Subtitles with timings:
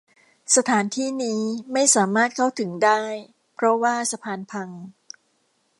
[0.55, 1.41] สถานที่นี้
[1.73, 3.01] ไม่สามารถเข้าถึงได้
[3.55, 4.69] เพราะว่าสะพานพัง